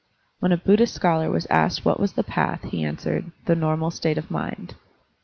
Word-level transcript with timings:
When 0.39 0.51
a 0.51 0.57
Buddhist 0.57 0.95
scholar 0.95 1.29
was 1.29 1.45
asked 1.51 1.85
what 1.85 1.99
was 1.99 2.13
the 2.13 2.23
Path, 2.23 2.63
he 2.63 2.83
answered, 2.83 3.31
"The 3.45 3.53
normal 3.55 3.91
state 3.91 4.17
of 4.17 4.31
mind." 4.31 4.73